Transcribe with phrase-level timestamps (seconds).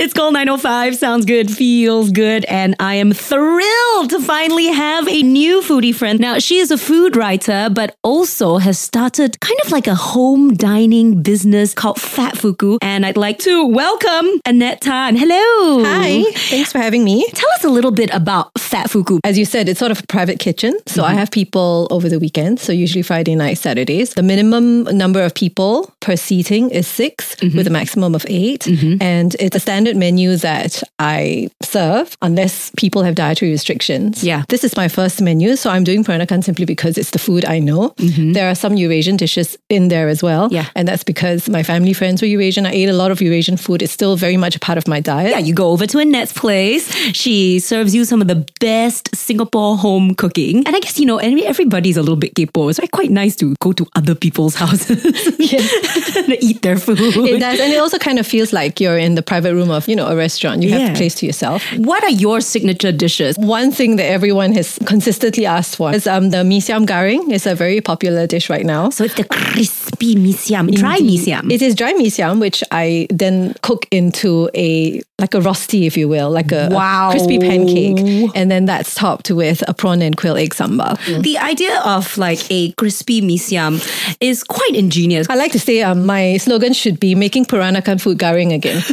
[0.00, 0.94] It's Gold 905.
[0.94, 6.20] Sounds good, feels good, and I am thrilled to finally have a new foodie friend.
[6.20, 10.54] Now, she is a food writer, but also has started kind of like a home
[10.54, 12.78] dining business called Fat Fuku.
[12.80, 15.16] And I'd like to welcome Annette Tan.
[15.16, 15.82] Hello.
[15.82, 17.26] Hi, thanks for having me.
[17.30, 19.18] Tell us a little bit about Fat Fuku.
[19.24, 20.78] As you said, it's sort of a private kitchen.
[20.86, 21.18] So I mm-hmm.
[21.18, 24.14] have people over the weekend, so usually Friday night, Saturdays.
[24.14, 27.56] The minimum number of people per seating is 6 mm-hmm.
[27.56, 29.02] with a maximum of 8 mm-hmm.
[29.02, 34.24] And it's a standard menu that I serve unless people have dietary restrictions.
[34.24, 34.44] Yeah.
[34.48, 37.58] This is my first menu, so I'm doing Peranakan simply because it's the food I
[37.58, 37.90] know.
[37.90, 38.32] Mm-hmm.
[38.32, 40.48] There are some Eurasian dishes in there as well.
[40.50, 40.66] Yeah.
[40.74, 42.66] And that's because my family friends were Eurasian.
[42.66, 43.82] I ate a lot of Eurasian food.
[43.82, 45.30] It's still very much a part of my diet.
[45.30, 46.92] Yeah, you go over to Annette's place.
[47.14, 50.66] She serves you some of the best Singapore home cooking.
[50.66, 52.70] And I guess, you know, everybody's a little bit kaypoh.
[52.70, 55.04] It's quite nice to go to other people's houses
[56.16, 56.98] and eat their food.
[57.00, 57.60] It does.
[57.60, 60.06] And it also kind of feels like you're in the private room of, you know,
[60.06, 60.62] a restaurant.
[60.62, 60.88] You have Yeah.
[60.92, 61.62] the place to yourself.
[61.76, 63.36] What are your signature dishes?
[63.38, 67.30] One thing that everyone has consistently asked for is um, the mee siam garing.
[67.30, 68.88] It's a very popular dish right now.
[68.90, 71.50] So it's the crispy mee siam, dry mee siam.
[71.50, 75.96] It is dry mee siam, which I then cook into a like a rosti, if
[75.96, 80.16] you will, like a, a crispy pancake, and then that's topped with a prawn and
[80.16, 80.96] quail egg sambal.
[81.22, 83.80] The idea of like a crispy mee siam
[84.20, 85.28] is quite ingenious.
[85.28, 88.82] I like to say um, my slogan should be making Peranakan food garing again.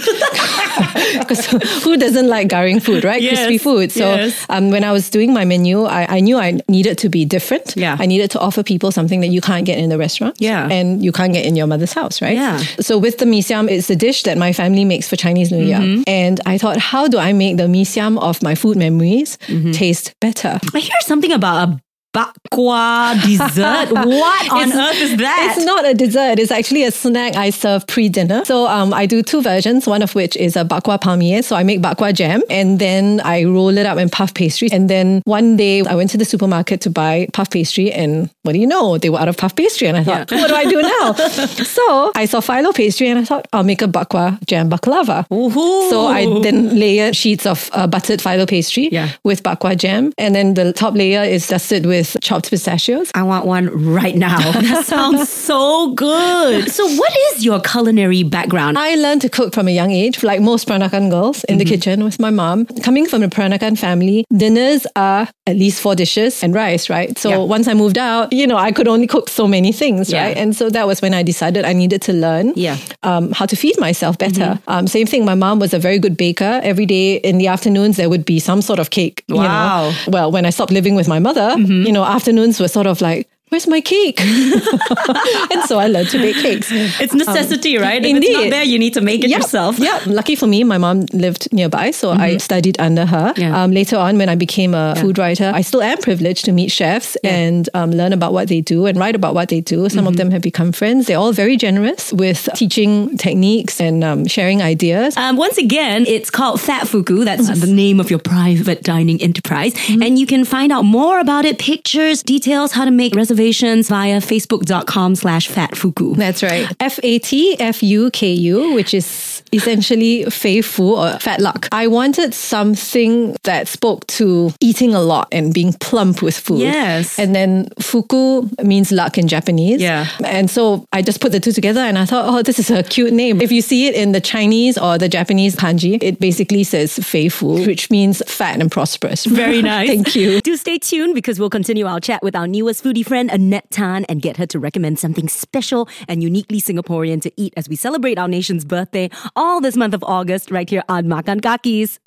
[1.19, 1.45] Because
[1.83, 3.21] who doesn't like garing food, right?
[3.21, 3.91] Yes, Crispy food.
[3.91, 4.45] So yes.
[4.49, 7.75] um, when I was doing my menu, I, I knew I needed to be different.
[7.75, 7.95] Yeah.
[7.99, 10.35] I needed to offer people something that you can't get in the restaurant.
[10.39, 10.67] Yeah.
[10.69, 12.35] And you can't get in your mother's house, right?
[12.35, 12.57] Yeah.
[12.79, 15.63] So with the mee siam, it's a dish that my family makes for Chinese New
[15.63, 15.79] Year.
[15.79, 16.03] Mm-hmm.
[16.15, 19.71] And I thought, how do I make the mee siam of my food memories Mm-hmm.
[19.81, 20.53] taste better?
[20.73, 21.67] I hear something about a
[22.15, 23.91] bakwa dessert.
[24.21, 25.53] what on It's- earth is that?
[25.57, 26.39] It's not a dessert.
[26.39, 28.45] It's actually a snack I serve pre-dinner.
[28.45, 29.85] So um, I do two versions.
[29.87, 31.43] One of which is a bakwa palmier.
[31.43, 34.69] So I make bakwa jam and then I roll it up in puff pastry.
[34.71, 38.53] And then one day I went to the supermarket to buy puff pastry, and what
[38.53, 38.97] do you know?
[38.97, 40.39] They were out of puff pastry, and I thought, Yeah.
[40.41, 41.13] what do I do now?
[41.77, 45.25] so I saw phyllo pastry, and I thought I'll make a bakwa jam baklava.
[45.33, 45.89] Ooh.
[45.89, 49.09] So I then layer sheets of uh, buttered phyllo pastry Yeah.
[49.23, 53.11] with bakwa jam, and then the top layer is dusted with chopped pistachios.
[53.15, 54.39] I want one right now.
[54.75, 56.71] That sounds so good.
[56.71, 58.77] So, what is your culinary background?
[58.77, 62.03] I learned to cook from a young age, like most Peranakan girls, in the kitchen
[62.03, 62.65] with my mom.
[62.83, 67.17] Coming from a Peranakan family, dinners are at least four dishes and rice, right?
[67.17, 67.37] So Yeah.
[67.37, 70.23] once I moved out, you know, I could only cook so many things, Yeah.
[70.25, 70.37] right?
[70.37, 72.77] And so that was when I decided I needed to learn Yeah.
[73.03, 74.59] um, how to feed myself better.
[74.67, 76.59] Um, same thing, my mom was a very good baker.
[76.63, 79.23] Every day in the afternoons, there would be some sort of cake.
[79.27, 79.41] you know.
[79.41, 79.93] Wow.
[80.07, 83.27] Well, when I stopped living with my mother, you know, afternoons were sort of like,
[83.49, 84.19] Where's my cake?
[84.21, 86.69] and so I learned to bake cakes.
[86.71, 88.03] It's necessity, right?
[88.03, 88.51] If it's not indeed.
[88.53, 89.41] there, you need to make it Yep.
[89.41, 89.77] yourself.
[89.77, 93.33] Yeah, lucky for me, my mom lived nearby, so I studied under her.
[93.37, 93.61] Yeah.
[93.63, 96.71] Um, later on, when I became a food writer, I still am privileged to meet
[96.71, 99.87] chefs and um, learn about what they do and write about what they do.
[99.89, 101.05] Some of them have become friends.
[101.05, 105.15] They're all very generous with teaching techniques and um, sharing ideas.
[105.17, 107.23] Um, once again, it's called Fat Fuku.
[107.23, 109.73] That's the name of your private dining enterprise.
[109.89, 114.19] And you can find out more about it, pictures, details, how to make reservations via
[114.21, 116.15] facebook.com slash fatfuku.
[116.15, 116.67] That's right.
[116.79, 121.67] F A T F U K U, which is essentially Fei Fu or fat luck.
[121.71, 126.59] I wanted something that spoke to eating a lot and being plump with food.
[126.59, 127.19] Yes.
[127.19, 129.81] And then Fuku means luck in Japanese.
[129.81, 130.07] Yeah.
[130.23, 132.83] And so I just put the two together and I thought, oh, this is a
[132.83, 133.41] cute name.
[133.41, 137.29] If you see it in the Chinese or the Japanese kanji, it basically says Fei
[137.29, 139.25] Fu, which means fat and prosperous.
[139.25, 139.87] Very nice.
[139.87, 140.41] Thank you.
[140.41, 144.05] Do stay tuned because we'll continue our chat with our newest foodie friend, Annette Tan,
[144.05, 148.17] and get her to recommend something special and uniquely Singaporean to eat as we celebrate
[148.17, 151.99] our nation's birthday all this month of August right here on Makan Kakis.